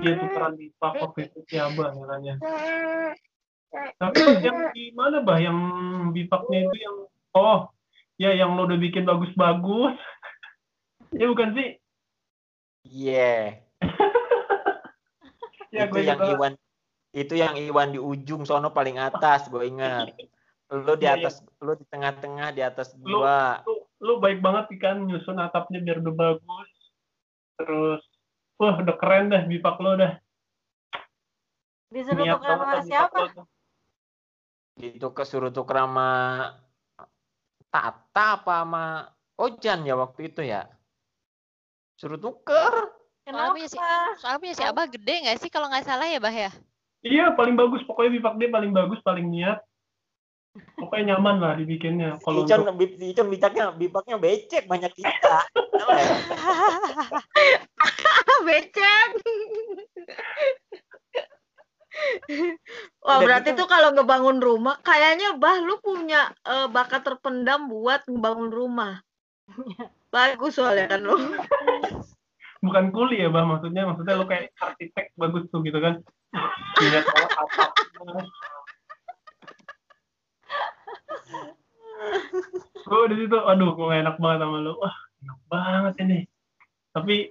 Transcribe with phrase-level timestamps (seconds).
[0.00, 2.34] dia tukeran bipak waktu itu si Abah katanya
[3.98, 5.38] tapi yang di mana bah?
[5.38, 5.58] Yang
[6.14, 6.96] bipaknya itu yang
[7.36, 7.60] oh
[8.18, 9.96] ya yang lo udah bikin bagus-bagus.
[11.08, 11.80] Ya bukan sih?
[12.84, 13.64] Iya.
[15.72, 16.52] ya itu gue yang juga Iwan
[17.16, 20.12] itu yang Iwan di ujung sono paling atas gue ingat.
[20.68, 23.64] Lu di Iya, atas lu di tengah-tengah di atas Lu- gua.
[23.64, 26.70] lu, lu baik banget sih kan nyusun atapnya biar udah bagus.
[27.56, 28.04] Terus
[28.58, 30.14] wah udah keren dah bipak lo dah
[31.88, 33.18] Disuruh niat banget sama siapa?
[34.76, 36.10] Itu kesuruh tuker sama
[37.72, 38.84] Tata apa sama
[39.40, 40.68] Ojan ya waktu itu ya.
[41.96, 42.92] Suruh tuker.
[43.24, 44.20] Soalnya punya si, Kenapa?
[44.20, 46.52] soalnya punya si Abah gede nggak sih kalau nggak salah ya Bah ya?
[47.04, 49.62] iya paling bagus pokoknya bipak dia paling bagus paling niat
[50.78, 55.36] pokoknya nyaman lah dibikinnya kalau Icon, untuk Icon bipaknya, bipaknya becek banyak kita.
[58.48, 59.08] Becek.
[63.02, 67.66] Wah Udah berarti gitu- tuh kalau ngebangun rumah, kayaknya bah lu punya eh, bakat terpendam
[67.66, 69.02] buat ngebangun rumah.
[70.14, 71.16] Bagus soalnya kan lu.
[72.58, 76.02] bukan kuli ya bah maksudnya maksudnya lo kayak arsitek bagus tuh gitu kan
[76.82, 78.26] lihat atapnya
[82.88, 86.18] gue di situ aduh gue enak banget sama lu wah enak banget ini
[86.92, 87.30] tapi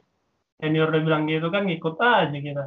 [0.57, 2.65] senior udah bilang gitu kan ngikut aja kita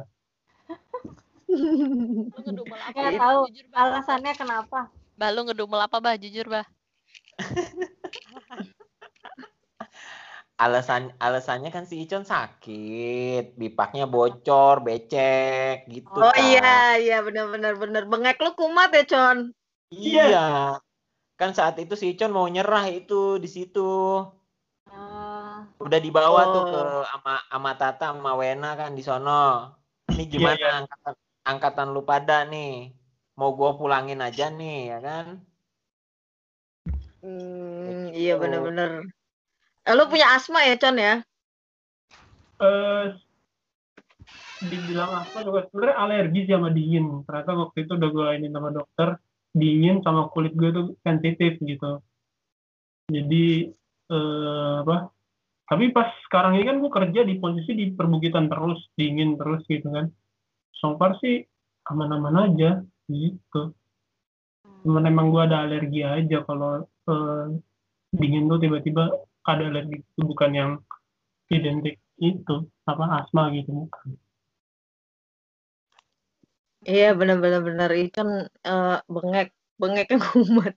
[1.51, 2.95] ngedumel apa?
[2.95, 3.11] Bah?
[3.11, 3.81] tahu Jujur Bah.
[3.87, 4.79] alasannya kenapa.
[5.19, 6.15] Bah, lu ngedumel apa Bah?
[6.15, 6.65] Jujur Bah.
[10.61, 16.13] Alasan alasannya kan si Icon sakit, bipaknya bocor, becek gitu.
[16.13, 16.37] Oh kan.
[16.37, 18.05] iya iya benar-benar benar.
[18.05, 19.57] Bengek lu kumat ya Con.
[19.89, 20.77] Iya.
[21.41, 23.79] Kan saat itu si Icon mau nyerah itu di situ.
[24.91, 26.71] Ah, Udah dibawa tuh Oh.
[26.71, 26.77] ke
[27.15, 29.31] ama ama Tata sama Wena kan di sono.
[30.11, 30.71] Ini gimana Iya, iya.
[30.79, 31.15] angkatan
[31.51, 32.67] angkatan lu pada nih?
[33.39, 35.25] Mau gua pulangin aja nih, ya kan?
[37.21, 38.41] hmm, iya Gitu.
[38.41, 38.89] benar-benar.
[39.87, 41.13] Eh, lu punya asma ya Con ya?
[42.61, 43.21] eh
[44.69, 49.09] dibilang apa juga sebenarnya alergi sama dingin ternyata waktu itu udah gue ini sama dokter
[49.51, 51.99] dingin sama kulit gue tuh sensitif gitu.
[53.11, 53.67] Jadi
[54.11, 55.11] eh, apa?
[55.71, 59.87] Tapi pas sekarang ini kan gue kerja di posisi di perbukitan terus dingin terus gitu
[59.87, 60.11] kan.
[60.75, 61.43] So far sih
[61.87, 63.75] aman-aman aja gitu.
[64.83, 67.45] Cuman emang gue ada alergi aja kalau eh,
[68.11, 69.11] dingin tuh tiba-tiba
[69.47, 70.71] ada alergi itu bukan yang
[71.51, 74.15] identik itu apa asma gitu bukan
[76.81, 78.29] Iya benar-benar benar Icon
[78.65, 80.73] eh, bengek bengeknya kumat.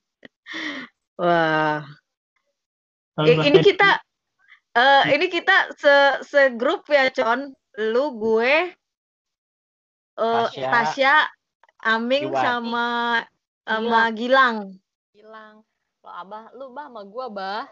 [1.20, 1.80] Wah.
[3.24, 3.90] I- pas ini kita
[4.74, 5.94] eh ini kita se
[6.26, 7.56] segrup ya Con.
[7.74, 8.70] Lu gue
[10.14, 11.14] eh Tasya, Tasya,
[11.82, 12.44] Aming Iwan.
[12.44, 12.88] sama
[13.66, 14.56] sama Gilang.
[15.10, 15.64] Hilang.
[16.04, 17.64] Lo Abah, lu Bah sama gua Bah.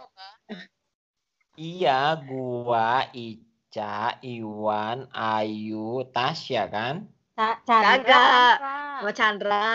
[1.53, 7.13] Iya, gua, Ica, Iwan, Ayu, Tasya kan?
[7.33, 8.05] Ca- Kagak.
[8.07, 8.57] Kagak.
[9.01, 9.67] Sama Chandra.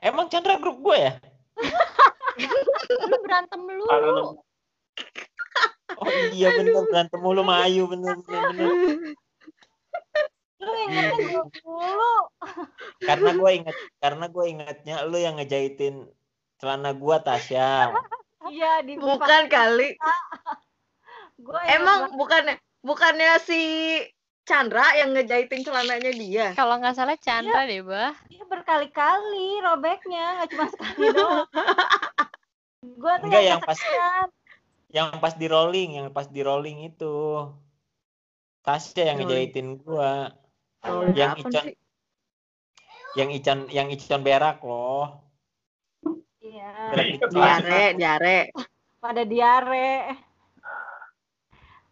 [0.00, 1.12] Emang Chandra grup gue ya?
[3.10, 3.84] Lu berantem lu.
[6.00, 8.72] Oh iya bener berantem mulu sama Ayu bener bener bener.
[10.60, 12.14] Lu ingetnya gue.
[13.04, 16.08] Karena gue inget karena gue ingatnya lu yang ngejahitin
[16.56, 17.92] celana gua Tasya.
[18.48, 19.96] Iya di bukan kali.
[21.40, 23.60] Gue Emang bukannya bukannya si
[24.50, 26.46] Chandra yang ngejahitin celananya dia.
[26.58, 28.10] Kalau nggak salah Chandra deh, Bah.
[28.26, 31.46] dia berkali-kali robeknya, nggak cuma sekali doang.
[33.00, 33.86] Gue tuh Enggak, yang yang pas-.
[34.90, 37.46] Yang pas di rolling, yang pas di rolling itu.
[38.66, 40.34] Tasya yang ngejahitin gua.
[40.82, 41.74] Oh, Yang Icon sih?
[43.14, 45.22] yang Icon yang Icon berak loh.
[46.40, 46.96] Iya,
[47.30, 48.38] Diare, diare.
[48.98, 49.90] pada diare.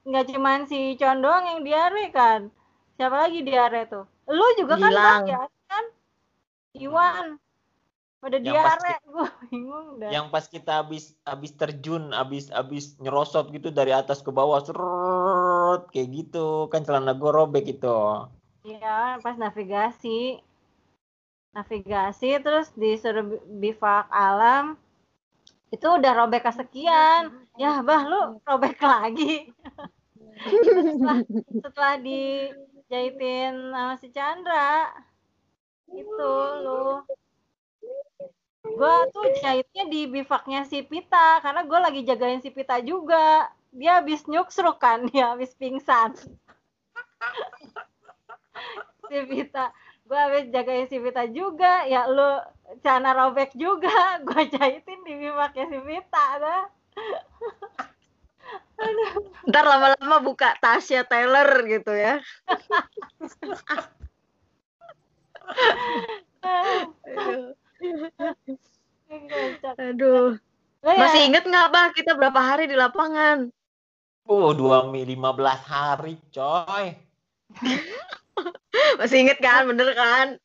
[0.09, 2.49] Nggak cuman si Con doang yang diare kan.
[2.97, 4.05] Siapa lagi diare tuh?
[4.27, 5.05] Lu juga kan Gilang.
[5.05, 5.85] Bang, ya kan?
[6.75, 7.27] Iwan.
[8.19, 10.11] Pada Yang diare, gue bingung dah.
[10.11, 15.87] yang pas kita habis habis terjun habis habis nyerosot gitu dari atas ke bawah serut
[15.95, 17.99] kayak gitu kan celana gue robek itu
[18.67, 20.43] Iya, pas navigasi.
[21.55, 24.75] Navigasi terus disuruh bi- bivak alam.
[25.71, 27.31] Itu udah robek kesekian.
[27.55, 29.53] Ya, bah lu robek lagi.
[30.49, 31.19] Setelah,
[31.63, 34.93] setelah dijahitin sama si Chandra.
[35.89, 36.33] Itu
[36.65, 37.05] lu.
[38.69, 43.49] Gua tuh jahitnya di bivaknya si Pita karena gue lagi jagain si Pita juga.
[43.69, 46.17] Dia habis nyuksruk kan, dia habis pingsan.
[49.09, 49.73] si Vita
[50.09, 52.41] gue habis jagain si Vita juga ya lu
[52.81, 56.65] celana robek juga gue jahitin di pakai si Vita dah
[59.49, 62.23] Ntar lama-lama buka Tasya Taylor gitu ya.
[69.79, 70.39] Aduh.
[70.79, 73.51] Lo ya, Masih inget nggak, Bah, kita berapa hari di lapangan?
[74.29, 76.95] Oh, dua lima belas hari, coy.
[79.01, 80.37] Masih inget kan, bener kan?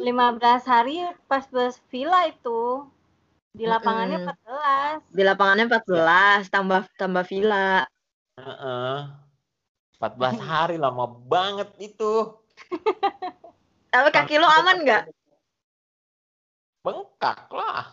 [0.00, 2.86] 15 hari pas bus villa itu
[3.58, 4.28] di lapangannya Mm-mm.
[4.28, 7.68] 14 Di lapangannya 14, tambah tambah villa.
[8.36, 8.96] Heeh.
[9.96, 12.12] 14 hari lama banget itu.
[13.92, 15.02] Tapi kaki lo aman nggak?
[16.84, 17.84] Bengkak lah.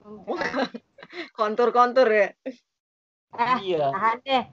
[1.38, 2.28] Kontur-kontur ya?
[3.36, 3.92] eh Iya.
[3.94, 4.44] tahan deh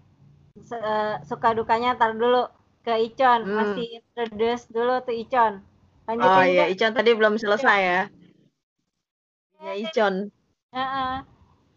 [0.70, 2.42] Se- eh, suka dukanya tar dulu
[2.86, 3.58] ke Icon Hmm.
[3.60, 5.54] masih introduce dulu tuh Icon
[6.06, 6.64] lanjutin Oh iya.
[6.74, 8.02] Icon tadi belum selesai ya.
[9.64, 10.28] Ya, Icon.
[10.76, 11.16] Heeh.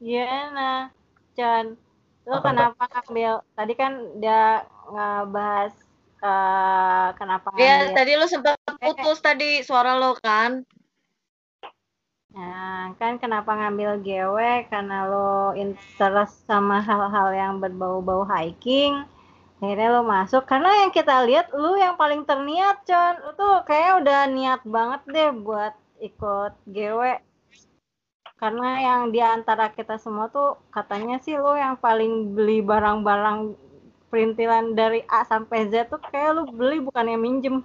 [0.03, 0.91] Gimana,
[1.39, 1.79] Con?
[2.27, 3.33] Lu Apa, kenapa ngambil?
[3.55, 5.75] Tadi kan dia ngebahas
[6.17, 7.95] eh kenapa Ya, ngambil.
[7.95, 10.67] tadi lo sempat putus tadi suara lo kan?
[12.35, 14.67] Nah, kan kenapa ngambil GW?
[14.67, 19.07] Karena lo interest sama hal-hal yang berbau-bau hiking.
[19.63, 20.43] Akhirnya lo masuk.
[20.45, 23.15] Karena yang kita lihat, lu yang paling terniat, Con.
[23.25, 25.73] Lu tuh kayaknya udah niat banget deh buat
[26.03, 27.01] ikut GW.
[28.37, 33.57] Karena yang di antara kita semua tuh katanya sih lo yang paling beli barang-barang
[34.13, 37.65] perintilan dari A sampai Z tuh kayak lu beli bukannya minjem.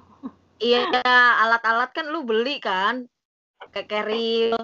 [0.63, 0.87] Iya,
[1.43, 3.03] alat-alat kan lu beli kan?
[3.75, 4.55] Kayak keril.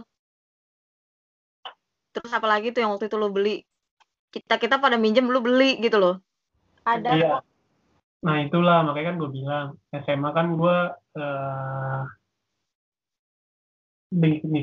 [2.15, 3.61] Terus apa lagi tuh yang waktu itu lu beli?
[4.31, 6.15] Kita-kita pada minjem lu beli gitu loh.
[6.87, 7.37] Ada Iya.
[8.23, 10.77] Nah itulah makanya kan gue bilang SMA kan gue
[11.19, 12.01] eh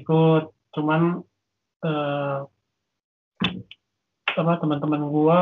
[0.01, 0.45] ikut
[0.75, 1.23] cuman
[1.85, 2.39] eh,
[4.35, 5.41] apa teman-teman gue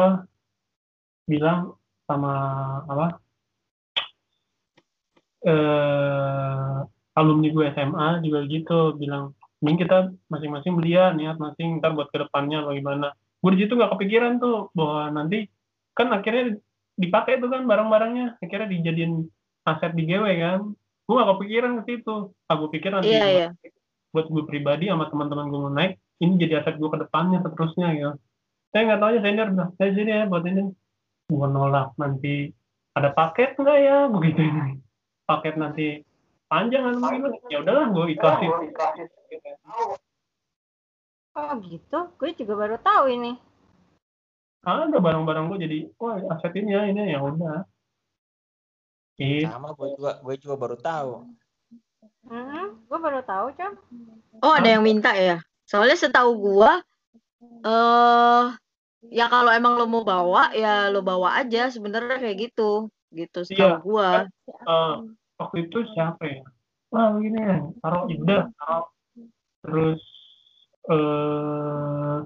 [1.30, 2.34] bilang sama
[2.84, 3.06] apa
[5.42, 6.76] eh
[7.16, 9.98] alumni gue SMA juga gitu bilang mending kita
[10.28, 14.42] masing-masing beli ya niat masing ntar buat ke depannya bagaimana gue di situ nggak kepikiran
[14.42, 15.46] tuh bahwa nanti
[15.96, 16.58] kan akhirnya
[16.96, 19.28] dipakai tuh kan barang-barangnya akhirnya dijadiin
[19.66, 20.60] aset di GW kan.
[21.06, 22.16] Gue gak kepikiran ke situ.
[22.48, 23.48] Aku pikir nanti Iya, buat, iya.
[24.14, 27.88] buat gue pribadi sama teman-teman gue mau naik ini jadi aset gue ke depannya seterusnya
[27.98, 28.12] gitu
[28.70, 30.62] saya nggak tahu aja senior bilang saya sini ya buat ini
[31.28, 32.34] gue nolak nanti
[32.94, 34.80] ada paket nggak ya begitu ini
[35.26, 35.86] paket nanti
[36.46, 38.50] panjang atau gimana ya udahlah gue ikhlasin
[41.32, 43.32] Oh gitu, gue juga baru tahu ini.
[44.69, 47.64] ada barang-barang gue jadi wah aset ini ya ini ya udah
[49.20, 49.44] Gitu.
[49.44, 51.12] Sama gue juga gue juga baru tahu.
[52.26, 53.74] Hmm, gue baru tahu, Con.
[54.40, 55.42] Oh, ada yang minta ya?
[55.66, 56.82] Soalnya setahu gua
[57.42, 58.44] eh
[59.10, 62.88] ya kalau emang lo mau bawa ya lo bawa aja sebenarnya kayak gitu.
[63.12, 63.82] Gitu setahu Iya.
[63.82, 64.08] gua.
[64.46, 64.94] Eh,
[65.38, 66.42] waktu itu siapa ya
[66.92, 68.86] wah begini ya taruh udah taruh
[69.64, 70.02] terus
[70.92, 72.18] eh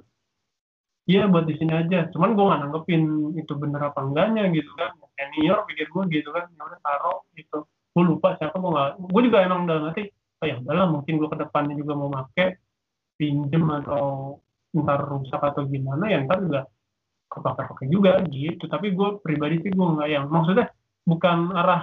[1.07, 2.11] Iya buat di sini aja.
[2.11, 3.03] Cuman gue nggak nanggepin
[3.39, 4.91] itu bener apa enggaknya gitu kan.
[5.15, 6.51] Senior pikir gue gitu kan.
[6.51, 7.63] Ya udah taruh gitu.
[7.95, 8.91] Gue lupa siapa gue nggak.
[9.15, 10.11] Gue juga emang udah ngerti.
[10.43, 12.59] Oh ya udahlah mungkin gue ke depannya juga mau make
[13.17, 14.37] pinjem atau
[14.77, 16.61] ntar rusak atau gimana ya ntar juga
[17.33, 18.65] kepakai-pakai juga gitu.
[18.71, 20.71] Tapi gue pribadi sih gue nggak yang maksudnya
[21.05, 21.83] bukan arah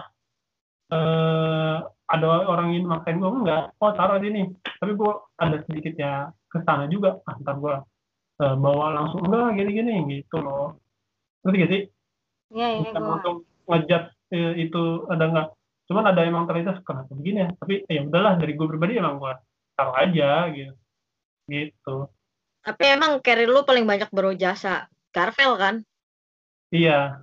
[0.93, 1.77] eh
[2.13, 3.73] ada orang ingin maksain gue enggak.
[3.81, 4.43] Oh taruh di sini.
[4.61, 7.17] Tapi gue ada sedikit ya ke sana juga.
[7.25, 7.75] Ah, ntar gue
[8.43, 10.77] eh, bawa langsung enggak gini-gini gitu loh.
[11.43, 11.83] Ngerti gak sih?
[12.53, 13.13] Iya, iya, Bukan gue.
[13.17, 13.35] untuk
[13.67, 14.03] ngejat
[14.35, 15.47] eh, itu ada enggak.
[15.89, 17.49] Cuman ada emang terlintas kenapa begini ya.
[17.57, 19.33] Tapi ya udahlah dari gue pribadi emang gue
[19.73, 20.73] taruh aja gitu.
[21.53, 21.95] Gitu.
[22.65, 24.89] Tapi emang carry lu paling banyak berjasa.
[25.13, 25.75] Carvel kan?
[26.73, 27.21] Iya.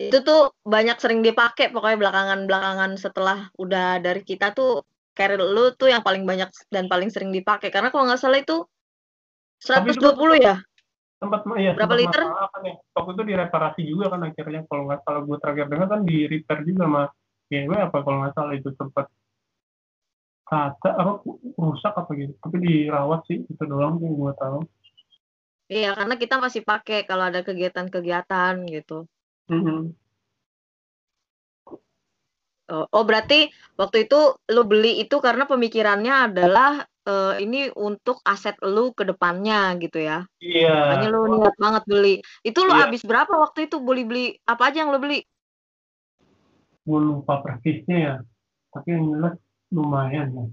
[0.00, 5.92] Itu tuh banyak sering dipakai pokoknya belakangan-belakangan setelah udah dari kita tuh carry lu tuh
[5.92, 8.64] yang paling banyak dan paling sering dipakai karena kalau nggak salah itu
[9.60, 10.56] Tapi 120 ya?
[11.20, 12.22] Sempat ya, Berapa liter?
[12.24, 12.74] masalah kan ya.
[12.98, 16.58] Waktu itu direparasi juga kan akhirnya kalau nggak salah gue terakhir dengar kan di repair
[16.66, 17.02] juga sama
[17.52, 19.06] GW apa kalau nggak salah itu sempat
[20.52, 21.12] kaca apa
[21.56, 22.36] rusak apa gitu.
[22.36, 24.60] Tapi dirawat sih itu doang yang gue tahu.
[25.72, 29.08] Iya, karena kita masih pakai kalau ada kegiatan-kegiatan gitu.
[29.48, 29.96] Mhm.
[32.72, 33.48] Oh, oh, berarti
[33.80, 39.72] waktu itu lu beli itu karena pemikirannya adalah eh, ini untuk aset lu ke depannya
[39.80, 40.28] gitu ya.
[40.38, 40.76] Iya.
[40.76, 42.14] Makanya lu niat banget beli.
[42.44, 42.86] Itu lu Iya.
[42.86, 45.24] habis berapa waktu itu beli beli apa aja yang lu beli?
[46.82, 48.14] gue lupa persisnya ya
[48.74, 49.34] tapi yang jelas
[49.72, 50.44] lumayan ya.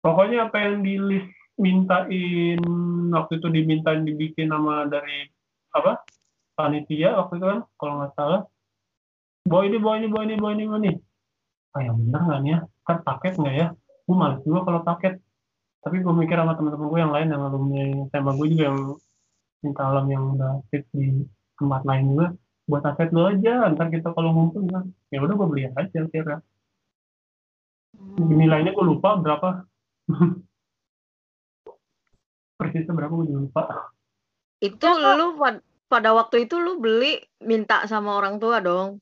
[0.00, 1.30] Pokoknya apa yang di list
[1.60, 2.60] mintain
[3.12, 5.28] waktu itu dimintain dibikin nama dari
[5.72, 6.04] apa
[6.56, 8.40] panitia waktu itu kan kalau nggak salah.
[9.46, 10.92] Bawa ini bawa ini bawa ini bawa ini bawa ini.
[11.76, 12.58] Ah yang bener nih ya?
[12.88, 13.66] Kan paket nggak ya?
[14.08, 15.14] Gue males juga kalau paket.
[15.84, 18.78] Tapi gue mikir sama teman-teman gue yang lain yang alumni sama gue juga yang
[19.62, 21.22] minta alam yang udah fit di
[21.60, 22.26] tempat lain juga.
[22.66, 26.42] Buat aset lo aja ntar kita kalau ngumpul kan ya udah gue beli aja kira
[28.16, 29.64] nilainya gue lupa berapa
[32.58, 33.62] persisnya berapa gue juga lupa
[34.58, 38.98] Itu lu pad- pada waktu itu lu beli minta sama orang tua dong.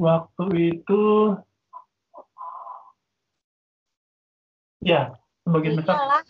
[0.00, 1.02] waktu itu
[4.80, 5.12] ya
[5.44, 6.22] sebagian besar Iyalah.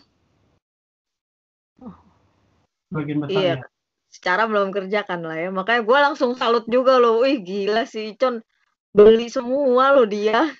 [2.91, 3.55] sebagian besar Iya.
[3.55, 3.67] ya
[4.11, 5.47] Secara belum kerja kan lah ya.
[5.55, 7.23] Makanya gue langsung salut juga loh.
[7.23, 8.43] Wih gila sih Icon.
[8.91, 10.51] Beli semua loh dia.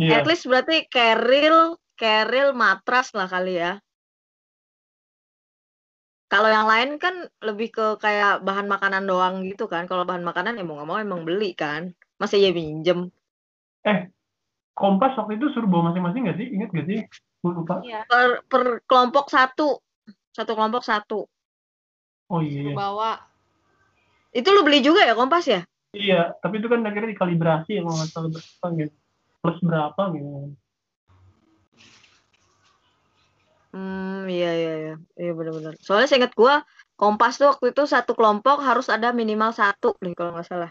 [0.00, 3.78] Iya At least berarti keril, keril matras lah kali ya.
[6.28, 9.86] Kalau yang lain kan lebih ke kayak bahan makanan doang gitu kan.
[9.86, 11.94] Kalau bahan makanan ya mau nggak mau emang beli kan.
[12.18, 13.10] Masa ya minjem.
[14.74, 16.98] kompas waktu itu suruh bawa masing-masing nggak sih ingat gak sih
[17.46, 18.02] lupa Iya.
[18.10, 19.78] Per, per kelompok satu.
[20.34, 21.30] Satu kelompok satu.
[22.32, 22.74] oh iya iya.
[22.74, 23.20] Bawa.
[24.34, 25.62] Itu lu beli juga ya kompas ya?
[25.94, 28.96] iya tapi itu kan akhirnya dikalibrasi ya kalau nggak salah berapa gitu
[29.44, 30.56] plus berapa gitu
[33.74, 34.94] Hmm, iya iya iya.
[35.18, 35.74] Iya benar-benar.
[35.82, 36.62] Soalnya seingat gua
[36.94, 40.70] Kompas tuh waktu itu satu kelompok harus ada minimal satu nih kalau nggak salah.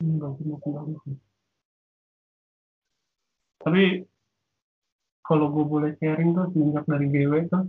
[0.00, 0.16] Hmm.
[3.60, 4.08] Tapi
[5.20, 7.68] kalau gue boleh sharing tuh semenjak dari GW tuh,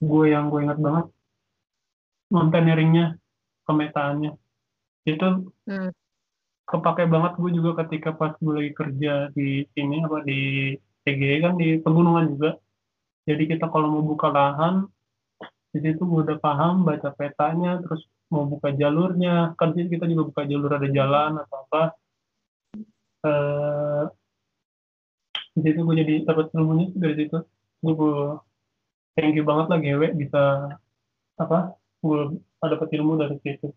[0.00, 1.06] gue yang gue ingat banget
[2.32, 3.19] mountaineeringnya,
[3.70, 4.34] pemetaannya.
[5.06, 5.94] Itu Hmm.
[6.66, 10.74] kepake banget gue juga ketika pas gue lagi kerja di sini apa di
[11.06, 12.50] TG kan di pegunungan juga.
[13.26, 14.90] Jadi kita kalau mau buka lahan,
[15.70, 20.30] di situ gue udah paham baca petanya, terus mau buka jalurnya, kan di kita juga
[20.34, 21.82] buka jalur ada jalan atau apa.
[23.20, 24.04] Eh,
[25.54, 27.38] di situ gue jadi dapat ilmunya dari situ.
[27.82, 28.18] Gue, gue
[29.14, 30.42] thank you banget lah GW bisa
[31.38, 31.74] apa?
[32.00, 33.72] Gue dapat ilmu dari situ.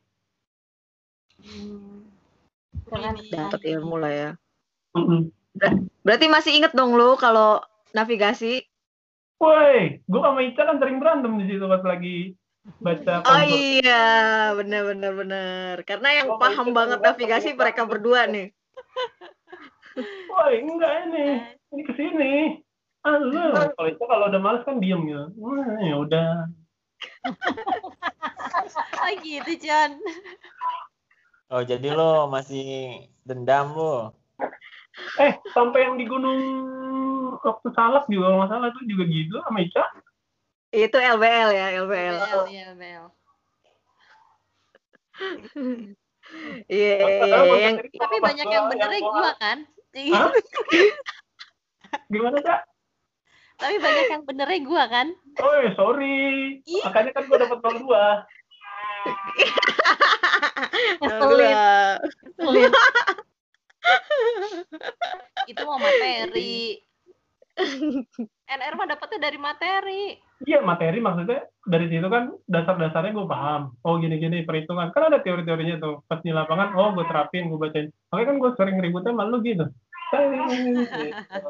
[1.39, 2.03] Hmm.
[3.31, 4.29] Dapat ilmu lah ya.
[4.93, 5.31] Mm-mm.
[6.03, 7.63] Berarti masih inget dong lu kalau
[7.95, 8.65] navigasi?
[9.39, 12.37] Woi, gue sama Ica kan sering berantem di situ pas lagi
[12.79, 13.59] baca Oh kompos.
[13.59, 14.05] iya,
[14.55, 15.73] benar benar benar.
[15.83, 18.55] Karena yang Oh, paham banget navigasi mereka berdua nih.
[20.31, 21.25] Woi, enggak ini,
[21.75, 22.33] ini ke sini.
[23.03, 23.35] Ah, lu.
[23.75, 25.25] Kalau itu kalau udah males kan diem gitu.
[25.43, 26.29] Wah, ya udah.
[28.65, 29.99] Oh gitu, John.
[31.49, 34.13] Oh, jadi lo masih dendam lo.
[35.17, 36.39] Eh, sampai yang di gunung
[37.41, 39.83] waktu salak juga kalau nggak salah itu juga gitu sama Ica.
[40.69, 42.17] Itu LBL ya, LBL.
[42.49, 43.05] Ya, Bel.
[46.71, 47.27] Iya, iya, pas
[47.59, 49.57] yang Tapi banyak gua- yang benernya gua- gua kan.
[52.13, 52.59] Gimana, Cak?
[53.53, 55.07] Tapi banyak yang benernya gua kan.
[55.37, 56.57] Oh, sorry.
[56.65, 56.83] Ih.
[56.89, 58.05] Makanya kan gue dapat nomor dua.
[61.03, 61.55] Ngeselin.
[62.39, 62.71] Ngeselin.
[65.51, 66.79] Itu mau materi.
[68.53, 70.17] NR mah dapetnya dari materi.
[70.43, 73.77] Iya, materi maksudnya dari situ kan dasar-dasarnya gue paham.
[73.85, 74.91] Oh, gini-gini perhitungan.
[74.91, 76.03] Kan ada teori-teorinya tuh.
[76.09, 77.87] Pas di lapangan, oh gue terapin, gue bacain.
[78.11, 79.65] Makanya kan gue sering ributnya sama lu gitu.
[80.13, 81.49] Gitu.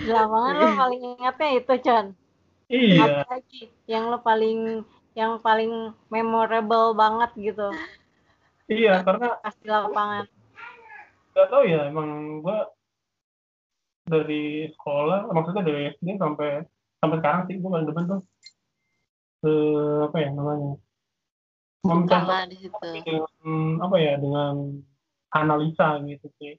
[0.00, 2.06] Di lapangan lo paling ingatnya itu, Con.
[2.70, 3.26] Iya.
[3.26, 4.86] Apa lagi yang lo paling
[5.18, 7.68] yang paling memorable banget gitu.
[8.70, 10.24] Iya, karena pas di lapangan.
[11.30, 12.58] gak tau ya, emang gue
[14.06, 16.62] dari sekolah, maksudnya dari SD sampai
[17.00, 18.20] sampai sekarang sih gue paling depan tuh
[19.46, 20.76] eh, apa ya namanya
[21.80, 22.88] Sama di situ.
[23.02, 24.84] dengan apa ya dengan
[25.32, 26.52] analisa gitu sih.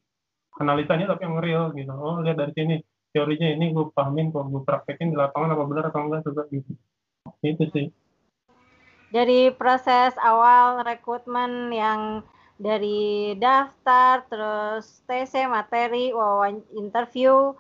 [0.58, 1.93] Analisanya tapi yang real gitu.
[1.93, 2.75] Oh lihat dari sini
[3.13, 6.74] teorinya ini gue pahamin kok gue praktekin di lapangan apa benar atau enggak juga gitu.
[7.46, 7.86] Itu sih
[9.12, 12.24] Dari proses awal rekrutmen yang
[12.56, 17.51] dari daftar, terus TC, materi, wawan interview,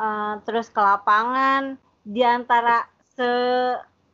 [0.00, 1.76] eh, terus ke lapangan,
[2.08, 3.28] di antara se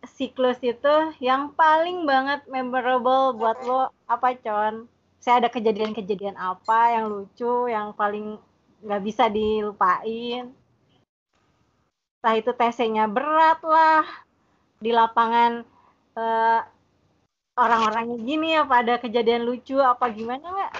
[0.05, 4.91] siklus itu yang paling banget memorable buat lo apa Con?
[5.23, 8.37] Saya ada kejadian-kejadian apa yang lucu, yang paling
[8.85, 10.53] nggak bisa dilupain?
[12.21, 14.05] Entah itu TC-nya berat lah,
[14.81, 15.65] di lapangan
[16.15, 16.61] eh,
[17.55, 20.73] orang-orangnya gini apa ada kejadian lucu apa gimana nggak?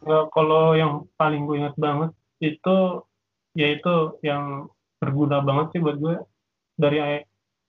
[0.00, 2.10] Nggak, kalau yang paling gue ingat banget
[2.40, 3.04] itu
[3.54, 4.70] yaitu yang
[5.02, 6.16] berguna banget sih buat gue
[6.78, 7.22] dari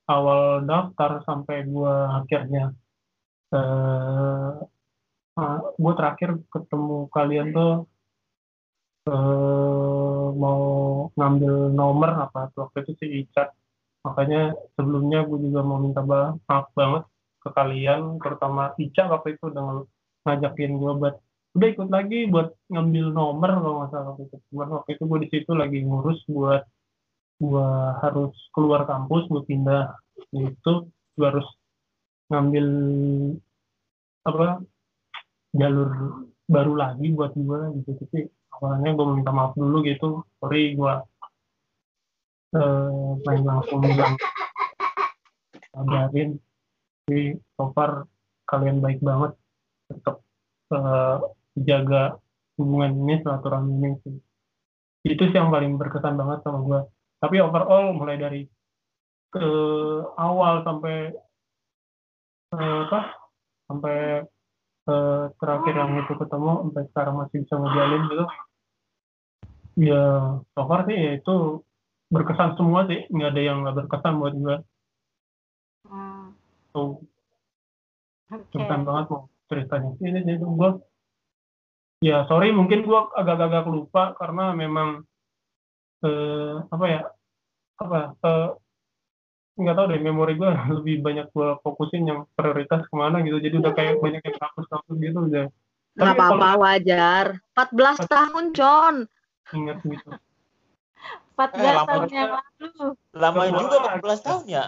[0.07, 2.71] awal daftar sampai gue akhirnya
[3.51, 4.51] eh
[5.39, 7.73] eh, gue terakhir ketemu kalian tuh
[9.09, 10.61] eh mau
[11.17, 13.51] ngambil nomor apa waktu itu si Ica
[14.01, 17.03] makanya sebelumnya gue juga mau minta maaf banget
[17.41, 19.85] ke kalian terutama Ica waktu itu udah
[20.25, 21.15] ngajakin gue buat
[21.51, 24.37] udah ikut lagi buat ngambil nomor kalau nggak salah waktu itu.
[24.51, 26.63] Cuman waktu itu gue di situ lagi ngurus buat
[27.41, 27.69] gue
[28.05, 29.91] harus keluar kampus gue pindah
[30.31, 30.73] itu
[31.17, 31.47] gue harus
[32.31, 32.67] ngambil
[34.23, 34.61] apa
[35.51, 35.89] jalur
[36.47, 37.89] baru lagi buat gue gitu.
[37.99, 38.19] Tapi
[38.55, 40.23] awalnya gue minta maaf dulu gitu.
[40.39, 40.93] Sorry gue
[42.55, 44.15] eh, main langsung bilang
[45.71, 46.39] kabarin.
[47.05, 47.63] Tapi so
[48.47, 49.31] kalian baik banget
[49.91, 50.23] tetap
[50.71, 51.17] eh,
[51.63, 52.19] jaga
[52.59, 54.15] hubungan ini silaturahmi ini sih.
[55.01, 56.81] itu sih yang paling berkesan banget sama gue
[57.21, 58.41] tapi overall mulai dari
[59.29, 59.47] ke
[60.17, 61.13] awal sampai
[62.57, 63.01] eh, apa?
[63.69, 64.25] Sampai
[64.89, 68.25] eh, terakhir yang itu ketemu sampai sekarang masih bisa ngejalin gitu.
[69.85, 70.05] Ya
[70.57, 71.61] so sih ya itu
[72.11, 73.07] berkesan semua sih.
[73.07, 74.57] Nggak ada yang nggak berkesan buat gue
[75.81, 76.37] Hmm,
[76.71, 77.01] tuh.
[78.31, 78.47] Oke.
[78.53, 79.91] berkesan banget mau ceritanya.
[79.99, 80.71] Ini sih gue
[82.01, 85.03] ya sorry mungkin gue agak-agak lupa karena memang
[86.05, 87.01] eh, apa ya
[87.81, 88.49] apa eh,
[89.59, 90.47] nggak tahu deh memori gue
[90.79, 93.41] lebih banyak gue fokusin yang prioritas ke mana gitu.
[93.41, 95.45] Jadi udah kayak banyak yang hapus-hapus gitu udah.
[95.99, 97.25] Nggak apa-apa wajar.
[97.51, 98.95] 14 tahun, Con.
[99.51, 100.15] ingat gitu
[101.41, 102.13] 14 Eh, lama tahun juga.
[102.13, 102.85] yang lalu.
[103.17, 104.65] Lama juga 14 tahun ya.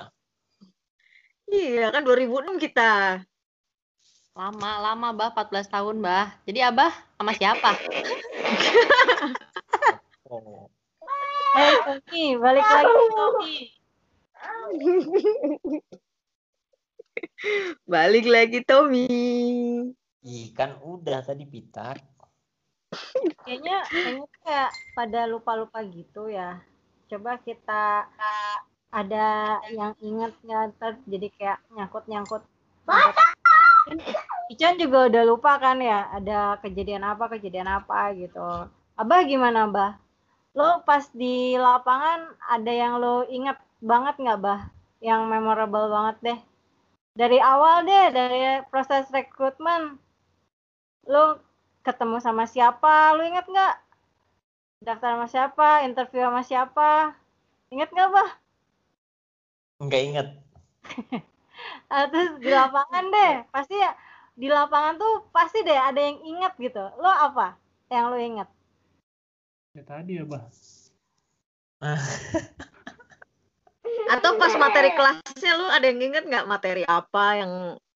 [1.45, 3.21] Iya kan 2006 kita.
[4.34, 6.34] Lama, lama bah 14 tahun bah.
[6.50, 7.69] Jadi abah sama siapa?
[10.26, 10.65] Oh.
[11.54, 13.56] Hei Tommy, balik lagi Tommy.
[17.86, 19.06] Balik lagi Tommy.
[20.24, 22.02] Ih, kan udah tadi pitak.
[23.43, 26.58] Kayaknya kayaknya kayak pada lupa-lupa gitu ya.
[27.13, 28.10] Coba kita
[28.89, 32.41] ada yang ingat nggak ntar jadi kayak nyangkut-nyangkut.
[34.49, 38.65] Ican juga udah lupa kan ya, ada kejadian apa, kejadian apa gitu.
[38.97, 40.02] Abah gimana, Abah?
[40.58, 44.73] Lo pas di lapangan ada yang lo ingat banget nggak, Bah?
[44.97, 46.39] Yang memorable banget deh.
[47.13, 48.41] Dari awal deh, dari
[48.73, 50.02] proses rekrutmen.
[51.06, 51.38] Lo
[51.86, 53.13] ketemu sama siapa?
[53.13, 53.92] Lo inget nggak?
[54.84, 55.88] Daftar sama siapa?
[55.88, 57.15] Interview sama siapa?
[57.72, 58.30] Ingat nggak, Bah?
[59.80, 60.28] Enggak inget.
[61.88, 63.93] Ah, terus di lapangan deh, pasti ya
[64.34, 66.82] di lapangan tuh pasti deh ada yang ingat gitu.
[66.98, 67.56] Lo apa
[67.93, 68.50] yang lo ingat?
[69.74, 70.46] ya tadi ya bah
[74.13, 77.52] Atau pas materi kelasnya lu ada yang inget nggak materi apa yang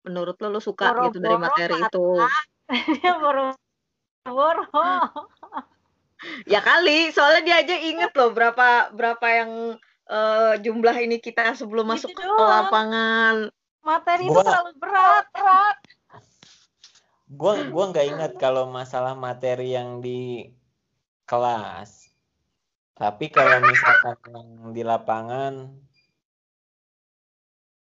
[0.05, 2.05] menurut lu lu suka gitu dari materi itu?
[2.69, 4.63] Dia boro-boro.
[6.49, 9.51] Ya kali, soalnya dia aja inget loh berapa berapa yang
[10.09, 13.53] eh, jumlah ini kita sebelum masuk Gitu ke lapangan.
[13.85, 15.77] Materi itu terlalu berat, berat.
[17.27, 20.51] Gua gua nggak inget kalau masalah materi yang di
[21.27, 22.07] kelas.
[22.97, 25.69] Tapi kalau misalkan yang di lapangan,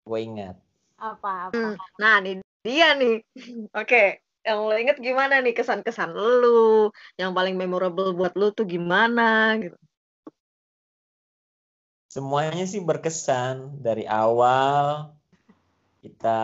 [0.06, 0.56] gue ingat.
[0.94, 1.58] Apa apa?
[1.58, 3.18] Hmm, Nah, nih dia nih.
[3.82, 6.90] Oke, yang lo inget gimana nih kesan-kesan lu?
[7.14, 9.78] Yang paling memorable buat lu tuh gimana gitu.
[12.12, 15.16] Semuanya sih berkesan dari awal
[16.04, 16.40] kita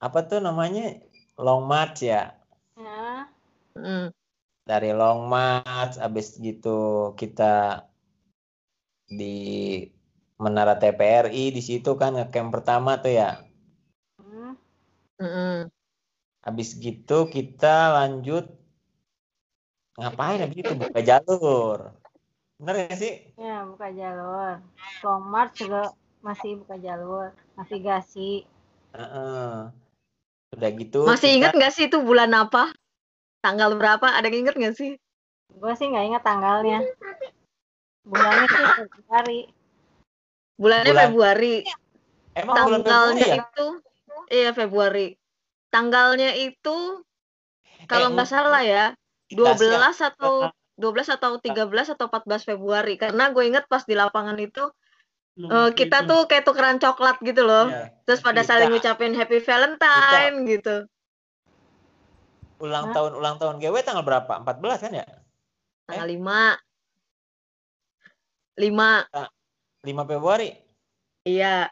[0.00, 0.98] apa tuh namanya
[1.38, 2.34] long march ya.
[2.74, 3.28] Ya.
[4.68, 7.86] Dari long march, abis gitu kita
[9.08, 9.36] di
[10.38, 13.42] Menara TPRI di situ kan ngecamp pertama tuh ya.
[15.18, 15.68] Hmm.
[16.48, 18.48] Habis gitu kita lanjut
[20.00, 21.92] ngapain habis itu buka jalur.
[22.56, 23.28] Bener gak sih?
[23.36, 24.64] Ya, buka jalur.
[25.04, 25.92] Long march juga
[26.24, 27.36] masih buka jalur.
[27.52, 28.48] Navigasi.
[28.96, 29.68] Heeh.
[30.56, 32.72] Udah gitu Masih kita- inget nggak sih itu bulan apa?
[33.44, 34.08] Tanggal berapa?
[34.08, 34.96] Ada yang inget nggak sih?
[35.52, 36.80] Gue sih nggak ingat tanggalnya.
[38.08, 39.40] Bulannya sih Februari.
[40.56, 41.56] Bulannya Bulan- Februari.
[42.32, 43.36] Emang bulan Tanggalnya Februari ya?
[43.44, 43.66] itu
[44.32, 45.06] iya Februari.
[45.68, 47.04] Tanggalnya itu
[47.86, 48.96] kalau Eh, nggak salah ya
[49.28, 50.16] kita 12 siap.
[50.16, 54.64] atau 12 atau 13 atau 14 Februari karena gue inget pas di lapangan itu
[55.38, 57.70] Eh, waktu kita tuh kayak tukeran coklat gitu loh.
[57.70, 57.94] Iya.
[58.02, 60.76] Terus pada Kita- saling ngucapin Happy Valentine gitu.
[62.58, 62.94] Ulang Hah?
[62.98, 64.34] tahun ulang tahun GW tanggal berapa?
[64.42, 65.06] 14 kan ya?
[65.86, 66.58] Tanggal 5.
[68.58, 69.06] 5.
[69.86, 70.50] 5 Februari.
[71.22, 71.70] Iya.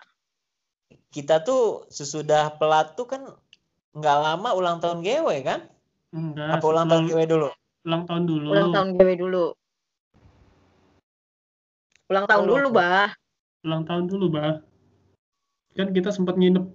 [1.11, 3.27] Kita tuh sesudah pelat tuh kan
[3.97, 5.61] nggak lama ulang tahun GW kan?
[6.13, 7.49] Enggak, Apa ulang tahun GW dulu?
[7.87, 8.49] ulang tahun dulu.
[8.51, 9.45] Ulang tahun gue dulu.
[12.07, 13.11] Ulang tahun Oh, dulu, Bah.
[13.63, 14.59] Ulang tahun dulu, Bah.
[15.75, 16.67] Kan kita sempat nginep.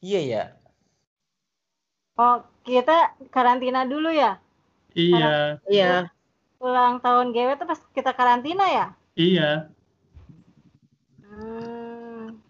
[0.00, 0.44] Iya ya.
[2.16, 4.38] Oh, kita karantina dulu ya?
[4.94, 6.10] Iya, Iya.
[6.60, 8.86] Ulang tahun GW tuh pas kita karantina ya?
[9.18, 9.68] iya.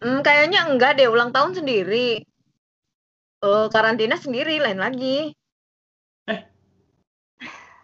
[0.00, 2.24] Hmm, kayaknya enggak deh, ulang tahun sendiri.
[3.40, 5.32] Eh, karantina sendiri, lain lagi.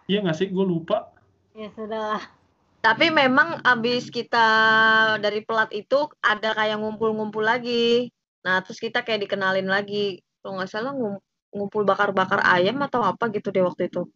[0.07, 0.47] Iya nggak sih?
[0.47, 1.11] Gue lupa.
[1.51, 2.21] ya sudah.
[2.79, 4.47] Tapi memang abis kita
[5.19, 8.07] dari pelat itu ada kayak ngumpul-ngumpul lagi.
[8.47, 10.23] Nah, terus kita kayak dikenalin lagi.
[10.39, 11.19] Kalau nggak salah ngum-
[11.51, 14.07] ngumpul bakar-bakar ayam atau apa gitu deh waktu itu.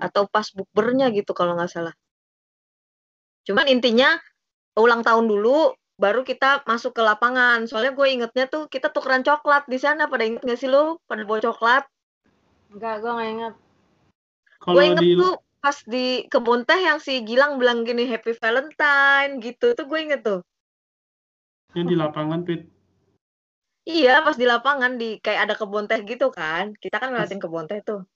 [0.00, 1.92] Atau pas bukbernya gitu kalau nggak salah.
[3.44, 4.16] Cuman intinya
[4.80, 7.64] ulang tahun dulu baru kita masuk ke lapangan.
[7.64, 10.04] Soalnya gue ingetnya tuh kita tukeran coklat di sana.
[10.04, 11.00] Pada inget nggak sih lu?
[11.08, 11.88] Pada bawa coklat.
[12.68, 13.54] Enggak, gue nggak inget.
[14.60, 18.36] Kalau Gue inget di tuh pas di kebun teh yang si Gilang bilang gini Happy
[18.36, 19.72] Valentine gitu.
[19.72, 20.44] Tuh gue inget tuh.
[21.74, 22.70] yang di lapangan, Pit.
[23.82, 26.70] Iya, pas di lapangan di kayak ada kebun teh gitu kan.
[26.78, 28.06] Kita kan ngeliatin kebun teh tuh.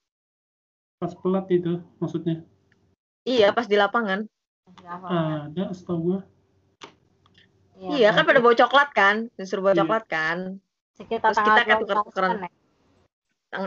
[0.95, 2.39] Pas pelat itu maksudnya.
[3.27, 4.23] Iya, pas di lapangan.
[4.87, 6.19] Ah, ada setahu gue.
[7.79, 9.15] Iya, kan pada bawa coklat kan.
[9.39, 9.81] Disuruh bawa Iya.
[9.87, 10.37] coklat kan.
[10.99, 12.31] Sekitar Terus tanggal kita kayak 12 tuker-tukeran.
[12.43, 12.49] ya?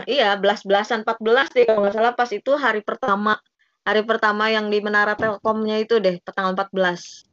[0.07, 3.41] Iya, belas-belasan 14 deh kalau nggak salah pas itu hari pertama.
[3.83, 7.27] Hari pertama yang di Menara Telkomnya itu deh, tanggal 14.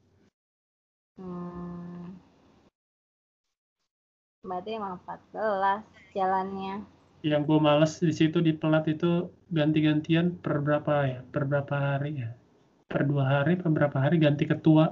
[1.14, 2.18] Hmm.
[4.42, 6.82] Berarti emang 14 jalannya.
[7.20, 11.20] Yang gue males di situ di pelat itu ganti-gantian per berapa ya?
[11.28, 12.32] Per berapa hari ya?
[12.90, 14.90] Per dua hari, per berapa hari ganti ketua.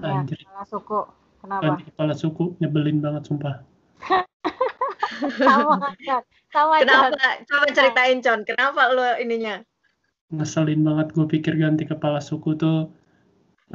[0.00, 1.00] Ya, Anjir, kepala suku.
[1.42, 1.62] Kenapa?
[1.68, 2.44] ganti kepala suku.
[2.62, 3.60] Nyebelin banget, sumpah.
[5.42, 6.22] Sama kan?
[6.48, 7.16] Sama Kenapa?
[7.44, 8.40] Coba ceritain, Con.
[8.48, 9.60] Kenapa lo ininya?
[10.32, 12.88] Ngeselin banget gue pikir ganti kepala suku tuh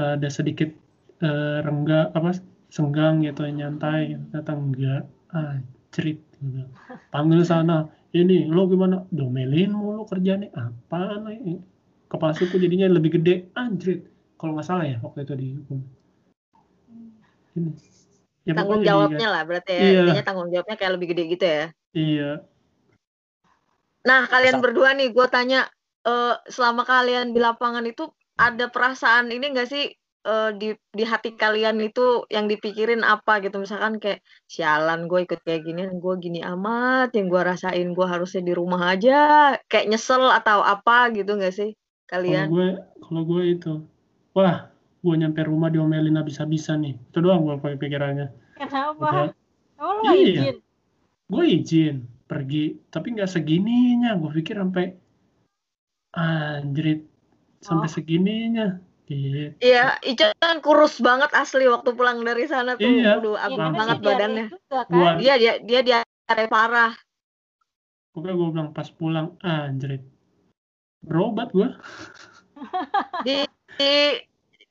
[0.01, 0.73] eh, ada sedikit
[1.21, 2.33] eh, rengga, apa,
[2.73, 4.17] senggang gitu, nyantai.
[4.17, 4.23] gitu.
[4.33, 5.03] Ternyata enggak.
[5.37, 6.19] Anjrit.
[6.41, 6.71] Gua bilang.
[7.13, 7.77] Panggil sana.
[8.15, 9.05] Ini, lo gimana?
[9.13, 10.49] Domelin mulu kerjanya.
[10.57, 11.29] Apaan?
[11.29, 11.61] ini?
[12.09, 13.53] Kepala suku jadinya lebih gede.
[13.53, 14.07] Anjrit.
[14.37, 15.96] Kalau nggak salah ya waktu itu dihukum.
[17.57, 17.71] Ini.
[18.47, 19.81] Ya, Tanggung jawabnya lah berarti ya.
[19.81, 19.99] Iya.
[20.07, 21.65] Intinya tanggung jawabnya kayak lebih gede gitu ya.
[21.91, 22.31] Iya.
[24.07, 25.67] Nah, kalian Masa- berdua nih, gue tanya,
[26.07, 28.07] eh, selama kalian di lapangan itu
[28.39, 29.85] ada perasaan ini enggak sih
[30.27, 33.63] eh, di di hati kalian itu yang dipikirin apa gitu?
[33.63, 38.43] Misalkan kayak sialan gue ikut kayak gini, gue gini amat, yang gue rasain gue harusnya
[38.43, 41.71] di rumah aja, kayak nyesel atau apa gitu enggak sih
[42.07, 42.47] Kalau kalian?
[42.51, 42.67] gue,
[43.03, 43.73] kalau gue itu,
[44.35, 46.95] wah, gue nyampe rumah diomelin habis-habisan nih.
[46.97, 48.27] Itu doang gue pakai pikirannya.
[48.57, 49.31] Kenapa?
[49.77, 50.27] Lu nggak Iya.
[50.27, 50.57] izin?
[51.27, 54.15] gue izin pergi, tapi nggak segininya.
[54.15, 54.95] Gue pikir sampai
[56.13, 57.05] anjrit,
[57.59, 57.93] sampai Oh.
[57.93, 58.67] segininya.
[59.03, 59.55] Gitu.
[59.63, 63.23] Iya, Ica kan kurus banget asli waktu pulang dari sana tuh, Iya.
[63.23, 64.45] Aduh, Ya, abis karena banget dia badannya.
[64.51, 65.15] juga kan?
[65.15, 66.91] Iya, dia dia diare parah.
[68.11, 70.03] Pokoknya gue bilang pas pulang, anjrit.
[70.99, 71.69] Berobat gue.
[73.23, 73.93] Di di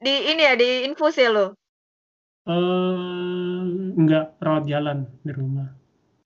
[0.00, 1.56] di ini ya, di infus ya lo.
[2.46, 3.62] Eh,
[3.96, 5.66] nggak rawat jalan di rumah.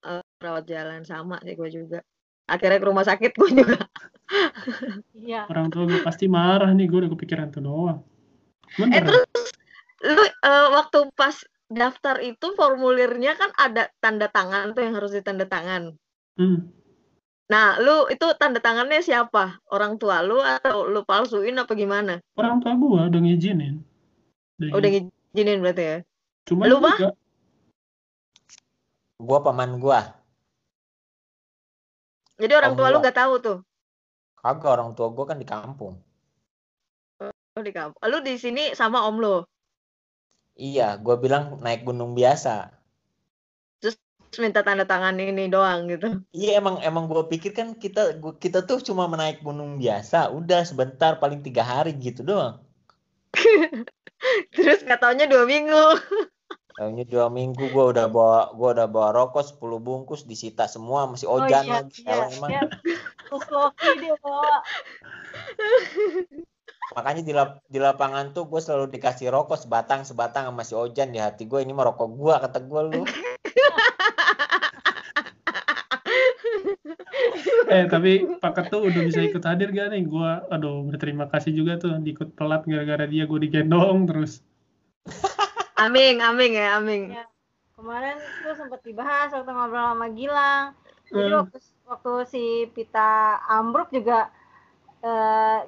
[0.04, 1.98] Eh, rawat jalan sama sih gue juga.
[2.50, 3.80] Akhirnya ke rumah sakit gue juga.
[5.10, 5.50] Iya.
[5.50, 7.98] Orang tua gue pasti marah nih, gue udah kepikiran tuh doang.
[8.78, 9.02] Eh Bener.
[9.02, 9.50] terus
[10.06, 11.34] lu eh, waktu pas
[11.66, 15.98] daftar itu formulirnya kan ada tanda tangan tuh yang harus ditanda tangan.
[16.38, 16.70] Hmm.
[17.50, 19.58] Nah, lu itu tanda tangannya siapa?
[19.66, 22.22] Orang tua lu atau lu palsuin apa gimana?
[22.38, 23.82] Orang tua gue udah ngizinin.
[24.70, 25.98] Udah ngizinin berarti ya.
[26.46, 27.10] Cuma Lu, juga
[29.20, 30.00] Gua paman gua.
[32.40, 33.02] Jadi orang Om tua lu gua.
[33.04, 33.58] nggak tahu tuh.
[34.40, 36.00] Kagak orang tua gua kan di kampung.
[37.20, 38.00] Lu di kampung.
[38.00, 39.44] Lu di sini sama om lu.
[40.56, 42.79] Iya, gua bilang naik gunung biasa.
[44.38, 46.22] Minta tanda tangan ini doang gitu.
[46.30, 50.62] Iya emang emang gua pikir kan kita gua, kita tuh cuma menaik gunung biasa, udah
[50.62, 52.62] sebentar paling tiga hari gitu doang.
[54.54, 55.82] Terus nggak taunya dua minggu.
[56.78, 61.28] Tahunya dua minggu gua udah bawa gua udah bawa rokok 10 bungkus disita semua masih
[61.28, 62.00] Oh ojan iya, lagi.
[62.00, 62.62] iya, Emang iya.
[64.00, 64.64] Dia bawa.
[66.90, 71.14] Makanya di, lap- di lapangan tuh gue selalu dikasih rokok sebatang sebatang sama si Ojan
[71.14, 73.02] di hati gue ini mah rokok gue kata gue lu.
[77.70, 80.02] eh tapi Pak Ketu udah bisa ikut hadir gak nih?
[80.02, 84.42] Gua aduh berterima kasih juga tuh ikut pelat gara-gara dia gue digendong terus.
[85.80, 87.16] Aming, aming ya, aming.
[87.16, 87.24] Ya.
[87.72, 90.76] Kemarin tuh sempat dibahas waktu ngobrol sama Gilang.
[91.08, 91.40] Jadi Hmm.
[91.40, 92.44] waktu waktu si
[92.76, 94.28] Pita ambruk juga
[95.00, 95.64] eh,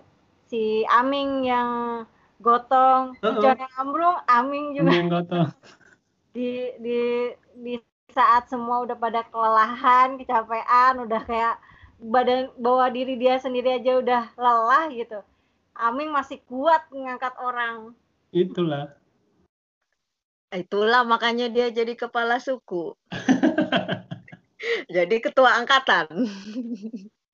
[0.82, 2.02] si Aming yang
[2.42, 3.38] gotong, Heeh.
[3.38, 5.46] John yang ambruk, Aming juga yang gotong.
[6.34, 7.74] di di di
[8.10, 11.54] saat semua udah pada kelelahan, kecapean, udah kayak
[12.02, 15.22] badan bawa diri dia sendiri aja udah lelah gitu.
[15.78, 17.94] Aming masih kuat ngangkat orang.
[18.34, 18.90] Itulah.
[20.50, 22.98] Itulah makanya dia jadi kepala suku.
[24.98, 26.10] jadi ketua angkatan.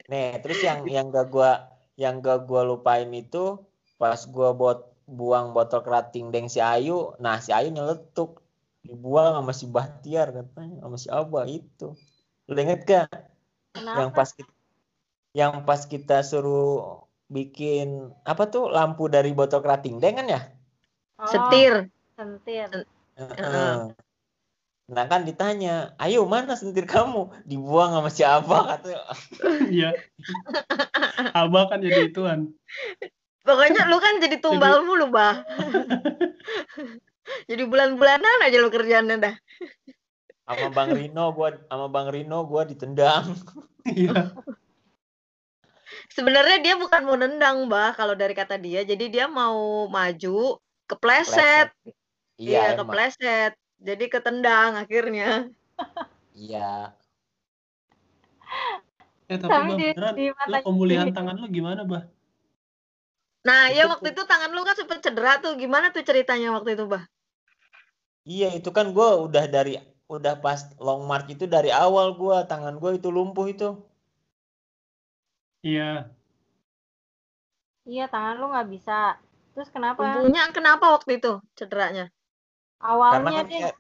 [0.05, 3.59] Nih, terus yang yang gak gua yang gak gua lupain itu
[3.99, 8.45] pas gua bot buang botol kerating deng si Ayu, nah si Ayu nyeletuk
[8.87, 11.99] dibuang sama si Bahtiar katanya sama si Abah itu.
[12.47, 13.09] Lu inget gak
[13.75, 14.23] yang Kenapa?
[14.23, 14.53] pas kita,
[15.35, 20.41] yang pas kita suruh bikin apa tuh lampu dari botol kerating deng kan ya?
[21.19, 21.91] Oh, Setir.
[22.19, 22.69] sentir.
[23.19, 23.39] Heeh.
[23.43, 23.91] Nah
[24.89, 27.29] kan ditanya, ayo mana sentir kamu?
[27.45, 29.05] Dibuang sama si Abah katanya.
[29.69, 29.91] Iya.
[31.37, 32.57] Abah kan jadi ituan.
[33.45, 35.45] Pokoknya lu kan jadi tumbal mulu, Bah.
[37.51, 39.35] jadi bulan-bulanan aja lu kerjaannya dah.
[40.49, 43.37] Sama Bang Rino gua sama Bang Rino gua ditendang.
[43.85, 44.33] Iya.
[46.13, 48.85] Sebenarnya dia bukan mau nendang, Bah, kalau dari kata dia.
[48.85, 50.57] Jadi dia mau maju,
[50.89, 51.69] kepleset.
[52.41, 52.89] Iya, Iya, emang.
[52.89, 53.53] kepleset.
[53.79, 55.49] Jadi ketendang akhirnya.
[56.35, 56.95] Iya.
[59.29, 62.05] Eh tapi, Tapi Bah, di, beneran, di lu mata pemulihan tangan lu gimana, Bah?
[63.47, 65.55] Nah, ya Itu waktu itu tangan lu kan sempet cedera tuh.
[65.55, 67.05] Gimana tuh ceritanya waktu itu, Bah?
[68.29, 72.77] Iya, itu kan gua udah dari udah pas long march itu dari awal gua tangan
[72.77, 73.79] gua itu lumpuh itu.
[75.65, 76.13] Iya.
[77.89, 79.17] Iya, tangan lu nggak bisa.
[79.57, 80.01] Terus kenapa?
[80.01, 82.13] Lumpuhnya kenapa waktu itu cederanya?
[82.79, 83.61] Karena Awalnya kan deh.
[83.67, 83.79] Ke-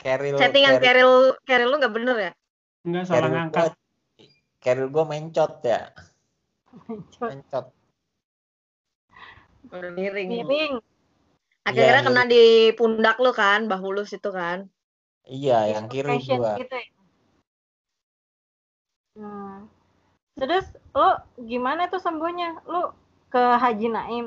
[0.00, 1.12] Keril Settingan Keril,
[1.44, 2.32] Keril lu nggak bener ya?
[2.88, 3.70] Enggak salah Keril ngangkat.
[3.72, 3.78] gua
[4.60, 5.82] Keril gua mencot ya.
[7.20, 7.66] Mencot.
[9.70, 10.28] Miring.
[10.32, 10.72] miring.
[11.68, 14.72] Akhirnya Iya, kena di pundak lu kan, bahulus itu kan.
[15.28, 16.56] Iya, yang kiri gua.
[16.56, 16.88] gitu ya.
[19.20, 19.68] Hmm.
[20.40, 20.64] Terus
[20.96, 21.10] lu
[21.44, 22.64] gimana tuh sembuhnya?
[22.64, 22.88] Lu
[23.28, 24.26] ke Haji Naim.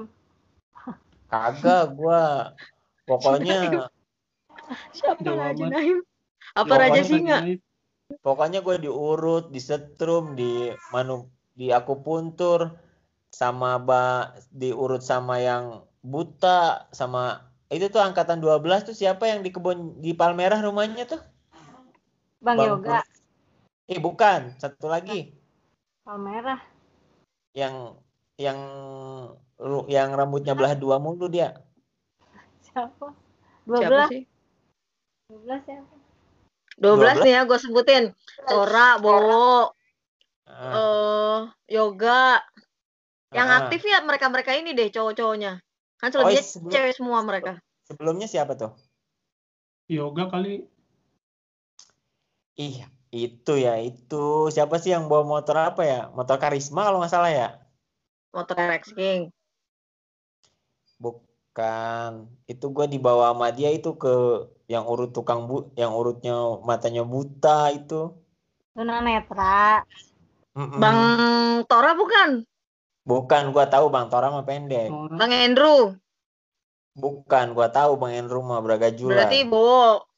[1.34, 2.54] Kagak gua
[3.10, 3.90] pokoknya
[4.96, 5.72] Siapa Jauh Raja amat.
[5.74, 5.98] Naim?
[6.54, 7.40] Apa Jauh Raja Singa?
[8.22, 12.78] pokoknya gue diurut, disetrum, di manu di akupuntur
[13.34, 19.50] sama ba diurut sama yang buta sama itu tuh angkatan 12 tuh siapa yang di
[19.50, 21.22] kebun di Palmerah rumahnya tuh?
[22.44, 23.02] Bang, Yoga,
[23.90, 25.34] Eh bukan, satu lagi
[26.06, 26.62] Palmerah.
[27.58, 27.98] yang
[28.38, 28.60] yang
[29.90, 31.58] yang rambutnya belah dua mulu dia.
[32.62, 33.10] Siapa?
[33.66, 34.12] Siapa 12.
[34.12, 34.24] sih?
[35.34, 35.96] 12 siapa?
[36.78, 37.26] 12 12?
[37.26, 38.04] nih ya, gue sebutin.
[38.46, 39.74] Tora, Bowo,
[40.44, 41.40] Ah, eh
[41.72, 42.38] Yoga.
[43.34, 43.58] Yang ah.
[43.66, 45.58] aktif ya mereka-mereka ini deh cowok-cowoknya.
[45.98, 47.58] Kan Oh, selebihnya sebelum- cewek semua mereka.
[47.90, 48.76] Sebelumnya siapa tuh?
[49.90, 50.68] Yoga kali.
[52.54, 54.52] Ih, itu ya, itu.
[54.54, 56.02] Siapa sih yang bawa motor apa ya?
[56.14, 57.50] Motor Karisma kalau nggak salah ya?
[58.30, 59.34] Motor Rex King.
[61.54, 62.34] Bukan.
[62.50, 66.34] Itu gua dibawa sama dia itu ke yang urut tukang bu, yang urutnya
[66.66, 68.10] matanya buta itu.
[68.74, 69.86] Tuna Netra.
[70.58, 70.82] Mm-mm.
[70.82, 70.98] Bang
[71.70, 72.42] Tora bukan?
[73.06, 74.90] Bukan, gua tahu Bang Tora mah pendek.
[75.14, 75.94] Bang Andrew.
[76.98, 79.14] Bukan, gua tahu Bang Enru mah Bragajulan.
[79.14, 80.10] Berarti Bowo.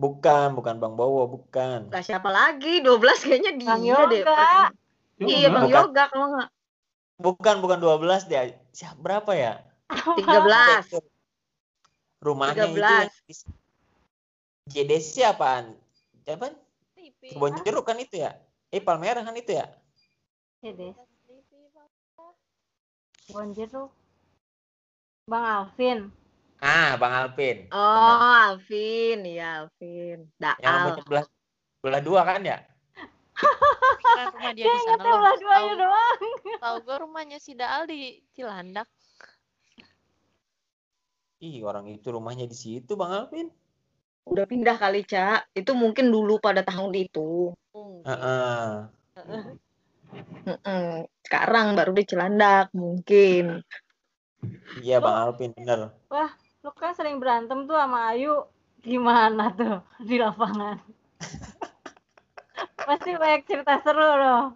[0.00, 1.92] Bukan, bukan Bang Bowo, bukan.
[1.92, 2.80] Lah siapa lagi?
[2.80, 4.24] 12 kayaknya dia Bang deh.
[4.24, 4.72] Yoga.
[5.20, 5.76] Iya, Bang Bukan.
[5.76, 6.48] Yoga kalau nggak.
[7.20, 8.56] Bukan, bukan 12 dia.
[8.72, 9.60] Siapa berapa ya?
[9.88, 10.98] 13.
[12.18, 12.82] Rumahnya itu 13.
[12.82, 13.54] yang di-
[14.66, 15.74] JDC apaan?
[16.26, 16.50] Apa?
[17.22, 18.34] Kebon jeruk kan itu ya?
[18.68, 19.66] Eh Palmerah kan itu ya?
[20.60, 20.94] Des.
[23.26, 23.90] Bonjeruk.
[25.26, 26.10] Bang Alvin.
[26.58, 27.66] Ah, Bang Alvin.
[27.68, 30.22] Oh, Alvin, iya Alvin.
[30.22, 30.62] Yang Daal.
[30.62, 31.24] rambutnya belah,
[31.82, 32.58] belah dua kan ya?
[34.32, 35.18] Rumah dia Dia di sana loh.
[35.18, 36.20] belah duanya doang.
[36.56, 38.86] Tahu gue rumahnya si Daal di Cilandak.
[41.36, 43.52] Ih, orang itu rumahnya di situ Bang Alvin.
[44.24, 45.52] Udah pindah kali, Cak.
[45.52, 47.52] Itu mungkin dulu pada tahun itu.
[48.08, 48.88] Heeh.
[50.46, 51.04] Mm-mm.
[51.26, 53.60] Sekarang baru di Cilandak mungkin.
[54.80, 55.92] Iya Bang Alvin bener.
[56.64, 58.48] Lu kan sering berantem tuh sama Ayu.
[58.82, 60.78] Gimana tuh di lapangan?
[62.86, 64.54] Pasti banyak cerita seru loh.